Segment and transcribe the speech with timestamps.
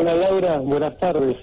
[0.00, 1.36] Hola Laura, buenas tardes.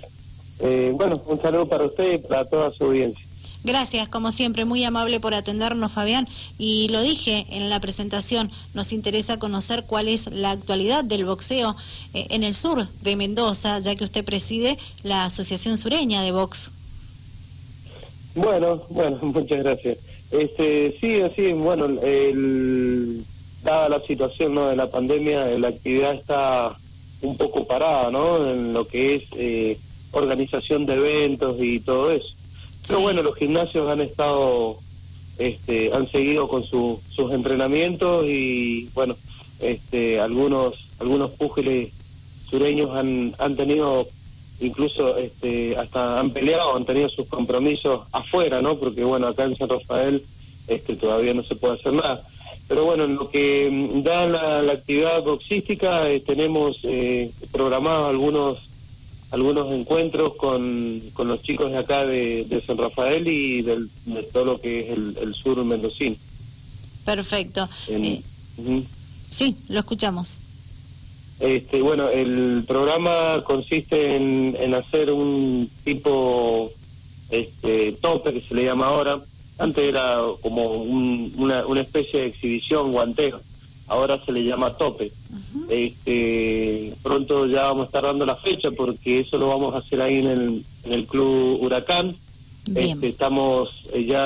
[0.62, 3.26] Eh, bueno, un saludo para usted y para toda su audiencia.
[3.66, 6.26] Gracias, como siempre, muy amable por atendernos, Fabián.
[6.58, 11.76] Y lo dije en la presentación, nos interesa conocer cuál es la actualidad del boxeo
[12.14, 16.72] eh, en el sur de Mendoza, ya que usted preside la Asociación Sureña de Box.
[18.36, 19.98] Bueno, bueno, muchas gracias.
[20.32, 23.22] Este, sí, así, bueno, el,
[23.64, 24.70] dada la situación ¿no?
[24.70, 26.78] de la pandemia, la actividad está
[27.26, 28.48] un poco parada, ¿no?
[28.50, 29.78] En lo que es eh,
[30.12, 32.28] organización de eventos y todo eso.
[32.88, 34.78] Pero bueno, los gimnasios han estado,
[35.38, 39.16] este, han seguido con sus entrenamientos y bueno,
[39.60, 41.92] este, algunos algunos púgiles
[42.50, 44.08] sureños han, han tenido
[44.62, 48.78] incluso este, hasta han peleado, han tenido sus compromisos afuera, ¿no?
[48.78, 50.24] Porque bueno, acá en San Rafael
[50.68, 52.22] este, todavía no se puede hacer nada.
[52.68, 58.58] Pero bueno, en lo que mm, da la, actividad boxística, eh, tenemos eh, programados algunos
[59.32, 64.46] algunos encuentros con, con los chicos de acá de, San Rafael y del, de todo
[64.46, 66.16] lo que es el, sur mendocino.
[67.04, 67.68] Perfecto.
[67.90, 68.22] Eh,
[69.30, 70.40] sí, lo escuchamos.
[71.42, 76.72] Este, bueno, el programa consiste en, en hacer un tipo
[77.30, 79.20] este, tope, que se le llama ahora.
[79.58, 83.40] Antes era como una, una especie de exhibición, guanteo.
[83.88, 85.12] Ahora se le llama tope
[85.70, 90.02] este, pronto ya vamos a estar dando la fecha porque eso lo vamos a hacer
[90.02, 92.16] ahí en el, en el Club Huracán.
[92.74, 94.26] Este, estamos eh, ya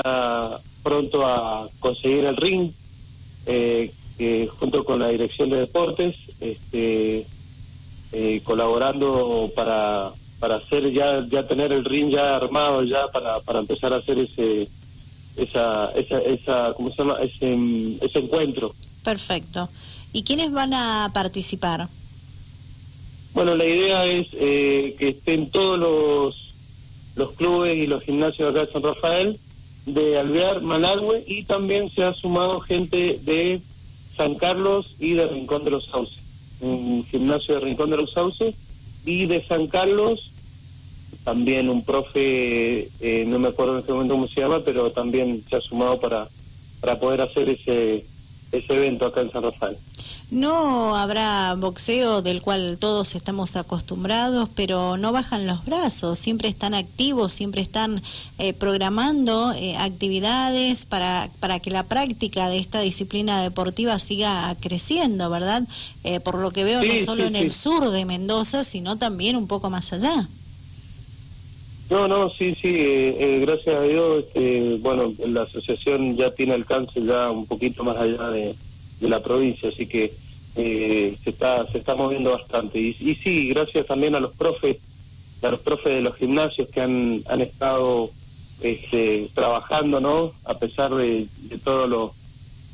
[0.82, 2.70] pronto a conseguir el ring,
[3.46, 3.90] eh,
[4.58, 7.26] junto con la Dirección de Deportes, este,
[8.12, 13.58] eh, colaborando para para hacer ya ya tener el ring ya armado ya para, para
[13.58, 14.68] empezar a hacer ese
[15.36, 17.56] esa esa esa cómo se llama ese
[18.00, 18.74] ese encuentro.
[19.04, 19.68] Perfecto.
[20.12, 21.88] ¿Y quiénes van a participar?
[23.32, 26.54] Bueno, la idea es eh, que estén todos los,
[27.16, 29.38] los clubes y los gimnasios acá de San Rafael,
[29.86, 33.60] de Alvear, Malagüe, y también se ha sumado gente de
[34.16, 36.18] San Carlos y de Rincón de los Sauces,
[36.60, 38.54] un gimnasio de Rincón de los Sauces,
[39.04, 40.32] y de San Carlos,
[41.24, 45.42] también un profe, eh, no me acuerdo en este momento cómo se llama, pero también
[45.48, 46.28] se ha sumado para,
[46.80, 48.04] para poder hacer ese,
[48.52, 49.76] ese evento acá en San Rafael.
[50.30, 56.72] No habrá boxeo del cual todos estamos acostumbrados, pero no bajan los brazos, siempre están
[56.72, 58.00] activos, siempre están
[58.38, 65.30] eh, programando eh, actividades para, para que la práctica de esta disciplina deportiva siga creciendo,
[65.30, 65.64] ¿verdad?
[66.04, 69.48] Eh, por lo que veo, no solo en el sur de Mendoza, sino también un
[69.48, 70.28] poco más allá.
[71.90, 77.30] No, no, sí, sí, gracias a Dios, este, bueno, la asociación ya tiene alcance ya
[77.30, 78.54] un poquito más allá de
[79.00, 80.12] la provincia, así que
[80.56, 82.78] eh, se está se está moviendo bastante.
[82.80, 84.78] Y, y, sí, gracias también a los profes,
[85.42, 88.10] a los profes de los gimnasios que han, han estado
[88.60, 90.32] este, trabajando, ¿no?
[90.44, 92.14] A pesar de, de todo lo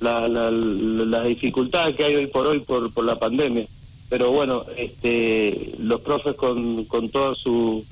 [0.00, 3.66] la, la, la, dificultad que hay hoy por hoy por, por la pandemia.
[4.08, 7.84] Pero bueno, este, los profes con, con toda su,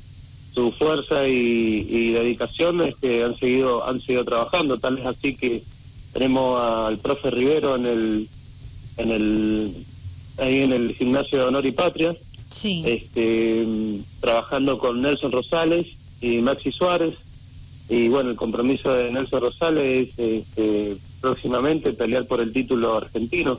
[0.55, 5.63] su fuerza y, y dedicación este, han seguido han seguido trabajando, tal es así que
[6.13, 8.29] tenemos al profe Rivero en el,
[8.99, 9.75] en el,
[10.39, 12.15] ahí en el gimnasio de Honor y Patria,
[12.51, 12.85] sí.
[12.87, 13.67] este,
[14.21, 15.89] trabajando con Nelson Rosales
[16.21, 17.17] y Maxi Suárez.
[17.89, 23.59] Y bueno, el compromiso de Nelson Rosales es este, próximamente pelear por el título argentino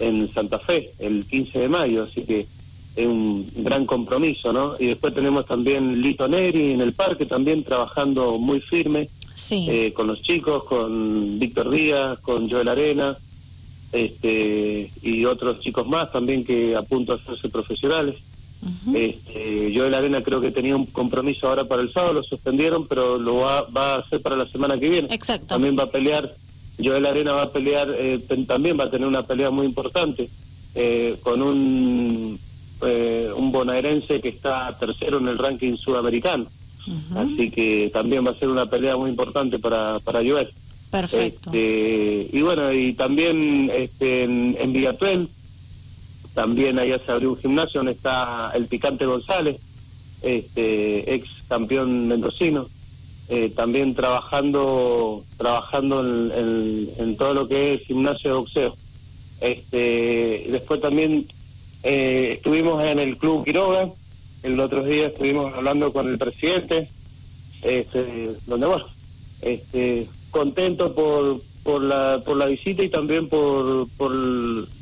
[0.00, 2.46] en Santa Fe el 15 de mayo, así que
[2.96, 4.74] es un gran compromiso, ¿no?
[4.78, 9.08] Y después tenemos también Lito Neri en el parque, también trabajando muy firme
[9.50, 13.16] eh, con los chicos, con Víctor Díaz, con Joel Arena,
[13.92, 18.16] este, y otros chicos más también que a punto de hacerse profesionales.
[18.94, 23.18] este, Joel Arena creo que tenía un compromiso ahora para el sábado, lo suspendieron, pero
[23.18, 25.12] lo va, va a hacer para la semana que viene.
[25.12, 25.48] Exacto.
[25.48, 26.32] También va a pelear,
[26.82, 30.28] Joel Arena va a pelear, eh, también va a tener una pelea muy importante
[30.76, 32.38] eh, con un,
[33.36, 36.46] un bonaerense que está tercero en el ranking sudamericano.
[37.16, 40.48] Así que también va a ser una pelea muy importante para, para Joel.
[40.90, 41.50] Perfecto.
[41.50, 44.72] Este, y bueno, y también este, en, en
[46.34, 49.56] también allá se abrió un gimnasio donde está el Picante González,
[50.22, 52.66] este, ex campeón mendocino,
[53.28, 58.76] eh, también trabajando trabajando en, en, todo lo que es gimnasio de boxeo.
[59.40, 61.26] Este, después también
[61.84, 63.88] eh, estuvimos en el Club Quiroga,
[64.42, 66.88] el otro día estuvimos hablando con el presidente,
[67.62, 68.86] este, donde bueno,
[69.42, 74.12] este, contento por, por la por la visita y también por por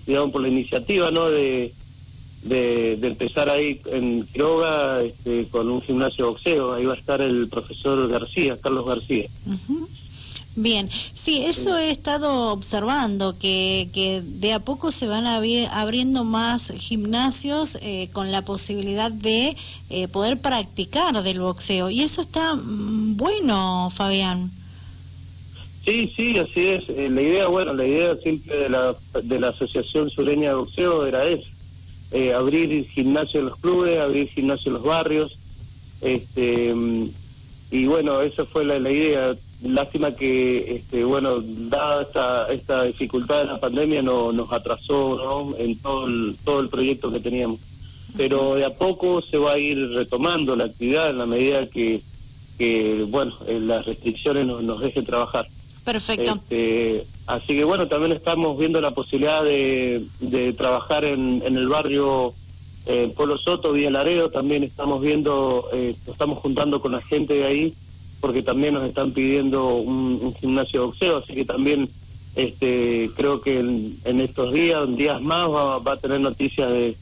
[0.06, 1.28] digamos por la iniciativa, ¿no?
[1.28, 1.72] De
[2.42, 6.74] de, empezar ahí en Quiroga este, con un gimnasio boxeo.
[6.74, 9.26] Ahí va a estar el profesor García, Carlos García.
[10.54, 16.70] Bien, sí, eso he estado observando, que, que de a poco se van abriendo más
[16.76, 19.56] gimnasios eh, con la posibilidad de
[19.88, 21.88] eh, poder practicar del boxeo.
[21.88, 24.50] Y eso está mm, bueno, Fabián.
[25.86, 26.86] Sí, sí, así es.
[26.90, 31.06] Eh, la idea, bueno, la idea siempre de la, de la Asociación Sureña de Boxeo
[31.06, 31.48] era eso,
[32.36, 35.38] abrir gimnasio en los clubes, abrir gimnasio en los barrios.
[36.02, 37.08] este mm,
[37.70, 43.38] Y bueno, esa fue la, la idea lástima que, este, bueno, dada esta, esta dificultad
[43.38, 45.56] de la pandemia, no, nos atrasó ¿no?
[45.56, 47.60] en todo el, todo el proyecto que teníamos.
[48.16, 52.00] Pero de a poco se va a ir retomando la actividad en la medida que,
[52.58, 55.46] que bueno, eh, las restricciones nos, nos dejen trabajar.
[55.84, 56.34] Perfecto.
[56.34, 61.68] Este, así que bueno, también estamos viendo la posibilidad de, de trabajar en, en el
[61.68, 62.34] barrio
[62.86, 67.44] eh, Polo Soto, Villa Laredo, también estamos viendo, eh, estamos juntando con la gente de
[67.44, 67.74] ahí
[68.22, 71.88] porque también nos están pidiendo un, gimnasio de boxeo, así que también
[72.36, 76.96] este creo que en, estos días, días más, va, a tener noticias de,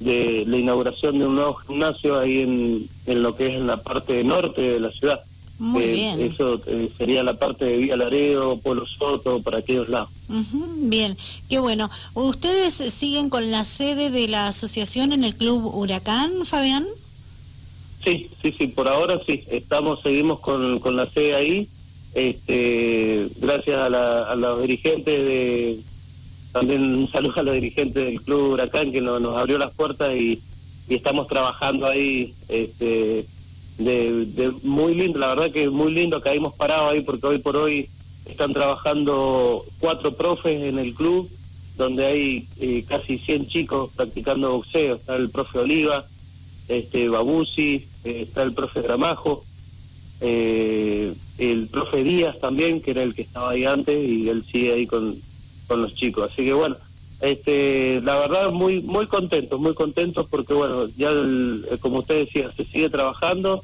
[0.00, 3.78] de, la inauguración de un nuevo gimnasio ahí en, en lo que es en la
[3.78, 5.18] parte norte de la ciudad.
[5.58, 6.20] Muy eh, bien.
[6.20, 10.10] Eso eh, sería la parte de Vía Laredo, Pueblo Soto, para aquellos lados.
[10.76, 11.16] bien,
[11.48, 11.90] qué bueno.
[12.12, 16.84] ¿Ustedes siguen con la sede de la asociación en el Club Huracán, Fabián?
[18.06, 21.68] Sí, sí, sí, por ahora sí, estamos, seguimos con, con la sede ahí,
[22.14, 25.76] este, gracias a, la, a los dirigentes de,
[26.52, 30.40] también un saludo a los dirigentes del Club Huracán que nos, abrió las puertas y,
[30.88, 33.26] y estamos trabajando ahí, este,
[33.78, 37.56] de, muy lindo, la verdad que es muy lindo, caímos parados ahí porque hoy por
[37.56, 37.88] hoy
[38.24, 41.28] están trabajando cuatro profes en el club,
[41.76, 46.06] donde hay eh, casi 100 chicos practicando boxeo, está el profe Oliva,
[46.68, 49.44] este Babusi, eh, está el profe Gramajo,
[50.20, 54.72] eh, el profe Díaz también, que era el que estaba ahí antes, y él sigue
[54.72, 55.16] ahí con,
[55.66, 56.30] con los chicos.
[56.32, 56.76] Así que bueno,
[57.20, 62.50] este la verdad muy muy contentos, muy contentos porque bueno, ya eh, como usted decía,
[62.52, 63.62] se sigue trabajando,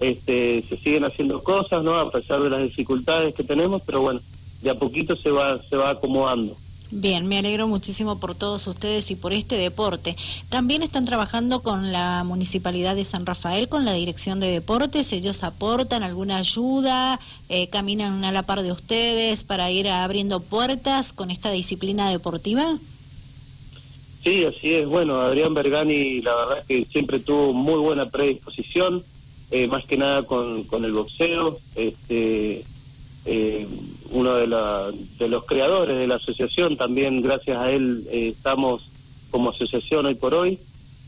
[0.00, 1.94] este se siguen haciendo cosas, ¿no?
[1.96, 4.20] A pesar de las dificultades que tenemos, pero bueno,
[4.62, 6.56] de a poquito se va se va acomodando.
[6.96, 10.16] Bien, me alegro muchísimo por todos ustedes y por este deporte.
[10.48, 15.12] También están trabajando con la Municipalidad de San Rafael, con la Dirección de Deportes.
[15.12, 17.18] Ellos aportan alguna ayuda,
[17.48, 22.78] eh, caminan a la par de ustedes para ir abriendo puertas con esta disciplina deportiva.
[24.22, 24.86] Sí, así es.
[24.86, 29.02] Bueno, Adrián Bergani, la verdad es que siempre tuvo muy buena predisposición,
[29.50, 31.58] eh, más que nada con, el boxeo.
[31.74, 32.64] Este,
[33.24, 33.66] eh,
[34.14, 34.46] uno de,
[35.18, 38.82] de los creadores de la asociación, también gracias a él eh, estamos
[39.30, 40.58] como asociación hoy por hoy.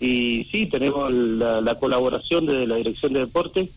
[0.00, 3.70] Y sí, tenemos la, colaboración de la Dirección de Deportes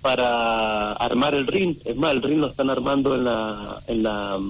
[0.00, 1.78] para armar el RIN.
[1.84, 4.40] Es más, el RIN lo están armando en la, en la,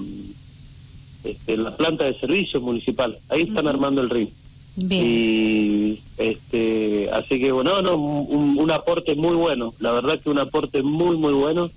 [1.23, 3.15] este, en la planta de servicio municipal.
[3.29, 4.29] Ahí están armando el RIN.
[4.75, 10.39] Y este, así que bueno, no, un, un aporte muy bueno, la verdad que un
[10.39, 11.69] aporte muy, muy bueno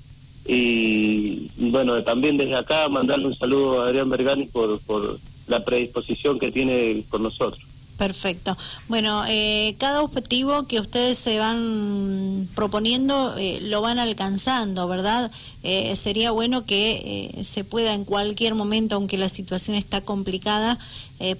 [0.48, 6.38] y bueno, también desde acá mandarle un saludo a Adrián Bergani por, por la predisposición
[6.38, 7.66] que tiene con nosotros.
[7.96, 8.56] Perfecto.
[8.88, 15.30] Bueno, eh, cada objetivo que ustedes se van proponiendo eh, lo van alcanzando, ¿verdad?
[15.68, 20.78] Eh, sería bueno que se pueda en cualquier momento, aunque la situación está complicada,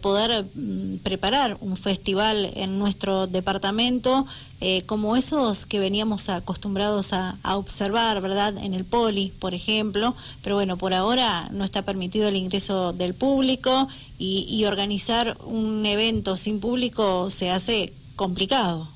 [0.01, 4.27] poder mm, preparar un festival en nuestro departamento
[4.63, 8.57] eh, como esos que veníamos acostumbrados a, observar, ¿verdad?
[8.57, 13.13] En el poli, por ejemplo, pero bueno, por ahora no está permitido el ingreso del
[13.13, 13.87] público
[14.19, 18.89] y, organizar un evento sin público se hace complicado.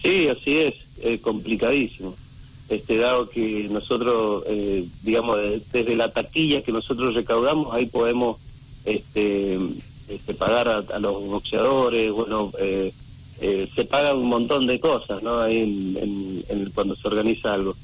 [0.00, 2.14] Sí, así es complicadísimo.
[2.74, 5.38] Este, dado que nosotros, eh, digamos,
[5.72, 8.38] desde la taquilla que nosotros recaudamos, ahí podemos
[8.84, 9.60] este,
[10.08, 12.92] este pagar a, los boxeadores, bueno, eh,
[13.40, 15.38] eh, se pagan un montón de cosas, ¿no?
[15.38, 15.60] Ahí
[16.48, 17.76] en, cuando se organiza algo.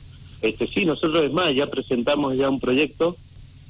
[0.42, 3.16] Este sí, nosotros es más, ya presentamos ya un proyecto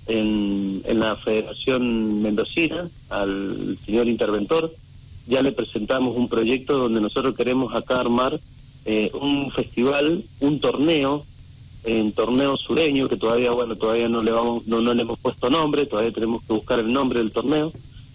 [0.06, 4.72] en, en la Federación Mendocina al señor interventor,
[5.26, 8.40] ya le presentamos un proyecto donde nosotros queremos acá armar
[8.84, 11.25] eh, un festival, un torneo,
[11.84, 15.49] en torneo sureño, que todavía, bueno, todavía no le vamos, no, no le hemos puesto
[15.49, 17.72] nombre, todavía tenemos que buscar el nombre del torneo,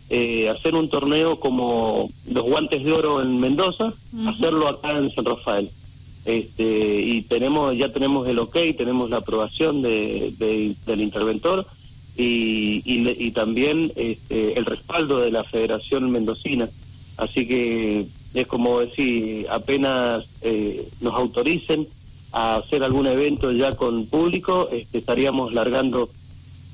[0.10, 3.91] eh, hacer un torneo como los guantes de oro en Mendoza,
[4.27, 5.69] hacerlo acá en San Rafael.
[6.25, 10.34] Este, y tenemos ya tenemos el ok, tenemos la aprobación de,
[10.86, 11.65] del interventor
[12.17, 16.69] y, y, también este, el respaldo de la Federación Mendocina.
[17.17, 18.05] Así que
[18.36, 21.88] es como decir, apenas eh, nos autoricen
[22.34, 26.10] a hacer algún evento ya con público, este, estaríamos largando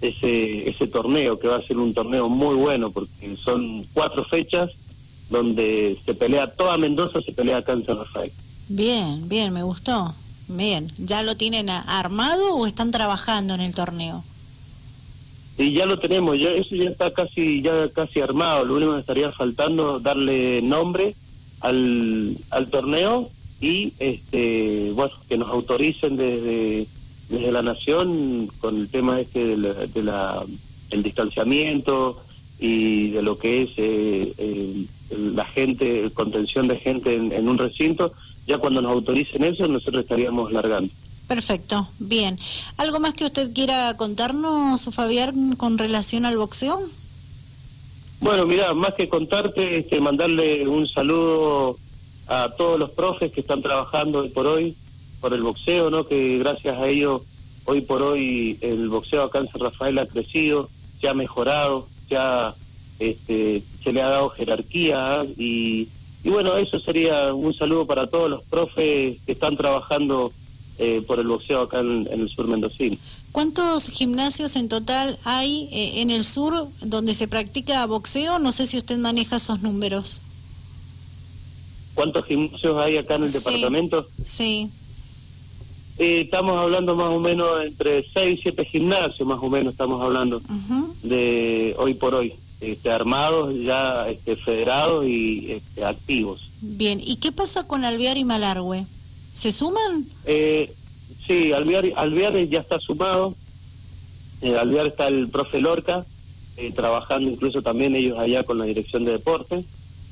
[0.01, 4.71] ese, ese torneo, que va a ser un torneo muy bueno, porque son cuatro fechas
[5.29, 8.31] donde se pelea toda Mendoza, se pelea acá en San Rafael.
[8.67, 10.13] Bien, bien, me gustó.
[10.47, 14.23] Bien, ¿ya lo tienen armado o están trabajando en el torneo?
[15.57, 18.65] Y ya lo tenemos, ya eso ya está casi ya casi armado.
[18.65, 21.15] Lo único que estaría faltando darle nombre
[21.61, 26.87] al, al torneo y este bueno que nos autoricen desde
[27.29, 30.43] desde la nación con el tema este de la,
[30.89, 32.19] el distanciamiento
[32.59, 38.11] y de lo que es eh, la gente contención de gente en, en un recinto
[38.47, 40.91] ya cuando nos autoricen eso nosotros estaríamos largando
[41.31, 42.37] Perfecto, bien.
[42.75, 46.81] ¿Algo más que usted quiera contarnos, Fabián, con relación al boxeo?
[48.21, 51.75] Bueno, mira, más que contarte, este, mandarle un saludo
[52.27, 54.75] a todos los profes que están trabajando hoy por hoy
[55.19, 56.05] por el boxeo, ¿no?
[56.05, 57.23] Que gracias a ellos
[57.65, 62.17] hoy por hoy el boxeo acá en San Rafael ha crecido, se ha mejorado, se
[62.99, 65.25] este, se le ha dado jerarquía ¿ah?
[65.35, 65.87] y,
[66.23, 70.31] y bueno, eso sería un saludo para todos los profes que están trabajando
[70.77, 72.97] eh, por el boxeo acá en, el sur mendocino.
[73.31, 78.39] ¿Cuántos gimnasios en total hay eh, en el sur donde se practica boxeo?
[78.39, 80.21] No sé si usted maneja esos números.
[81.93, 84.05] ¿Cuántos gimnasios hay acá en el departamento?
[84.23, 84.69] Sí.
[85.97, 90.01] Eh, estamos hablando más o menos entre 6 y 7 gimnasios, más o menos estamos
[90.01, 90.41] hablando,
[91.03, 96.49] de hoy por hoy, este, armados, ya este, federados y este, activos.
[96.61, 98.85] Bien, ¿y qué pasa con Alvear y Malargüe?
[99.33, 100.05] ¿Se suman?
[100.25, 100.73] Eh,
[101.27, 103.33] sí, Alvear, Alvear ya está sumado.
[104.41, 106.03] Eh, Alvear está el profe Lorca,
[106.57, 109.63] eh, trabajando incluso también ellos allá con la dirección de deporte.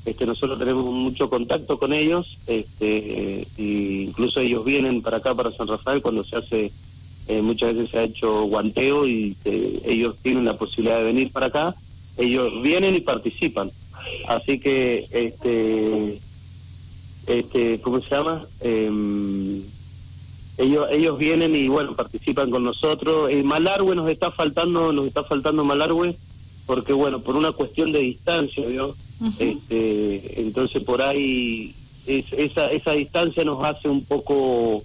[0.04, 5.52] Este, nosotros tenemos mucho contacto con ellos, este, e incluso ellos vienen para acá, para
[5.52, 6.72] San Rafael, cuando se hace,
[7.28, 9.36] eh, muchas veces se ha hecho guanteo y
[9.84, 11.74] ellos tienen la posibilidad de venir para acá,
[12.16, 13.70] ellos vienen y participan.
[14.26, 16.18] Así que este,
[17.26, 18.46] este, ¿cómo se llama?
[20.60, 23.30] Ellos ellos vienen y bueno participan con nosotros.
[23.30, 26.14] El Malargüe nos está faltando, nos está faltando Malargüe
[26.66, 28.94] porque bueno por una cuestión de distancia, ¿vio?
[29.38, 31.74] este, entonces por ahí
[32.06, 34.82] esa esa distancia nos hace un poco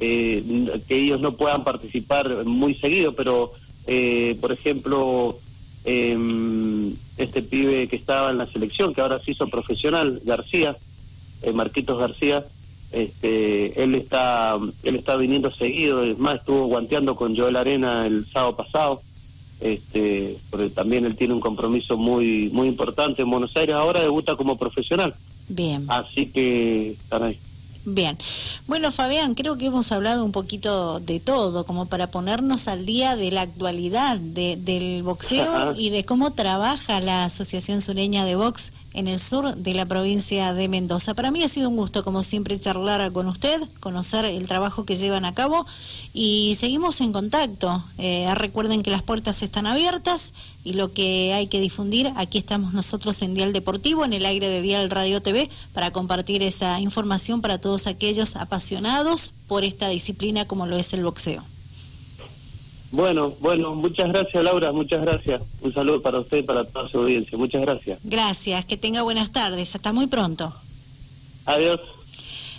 [0.00, 0.42] eh,
[0.86, 3.52] que ellos no puedan participar muy seguido, pero
[3.86, 5.38] eh, por ejemplo
[5.84, 10.76] em, este pibe que estaba en la selección, que ahora se hizo profesional, García,
[11.42, 12.44] eh, Marquitos García,
[12.92, 18.24] este, él está él está viniendo seguido, es más, estuvo guanteando con Joel Arena el
[18.26, 19.00] sábado pasado,
[19.60, 24.36] este, porque también él tiene un compromiso muy muy importante en Buenos Aires, ahora debuta
[24.36, 25.14] como profesional.
[25.48, 25.84] Bien.
[25.88, 27.38] Así que están ahí.
[27.88, 28.18] Bien.
[28.66, 33.14] Bueno, Fabián, creo que hemos hablado un poquito de todo, como para ponernos al día
[33.14, 38.72] de la actualidad de, del boxeo y de cómo trabaja la Asociación Sureña de Box
[38.96, 41.14] en el sur de la provincia de Mendoza.
[41.14, 44.96] Para mí ha sido un gusto, como siempre, charlar con usted, conocer el trabajo que
[44.96, 45.66] llevan a cabo
[46.14, 47.84] y seguimos en contacto.
[47.98, 50.32] Eh, recuerden que las puertas están abiertas
[50.64, 54.48] y lo que hay que difundir, aquí estamos nosotros en Dial Deportivo, en el aire
[54.48, 60.46] de Dial Radio TV, para compartir esa información para todos aquellos apasionados por esta disciplina
[60.46, 61.44] como lo es el boxeo.
[62.96, 65.42] Bueno, bueno, muchas gracias Laura, muchas gracias.
[65.60, 67.36] Un saludo para usted y para toda su audiencia.
[67.36, 67.98] Muchas gracias.
[68.04, 69.74] Gracias, que tenga buenas tardes.
[69.74, 70.50] Hasta muy pronto.
[71.44, 71.78] Adiós.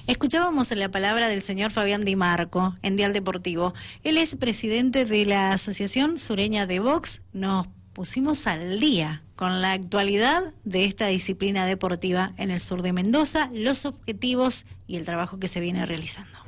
[0.05, 3.73] Escuchábamos la palabra del señor Fabián Di Marco en Dial Deportivo.
[4.03, 7.21] Él es presidente de la Asociación Sureña de Box.
[7.33, 12.93] Nos pusimos al día con la actualidad de esta disciplina deportiva en el sur de
[12.93, 16.46] Mendoza, los objetivos y el trabajo que se viene realizando.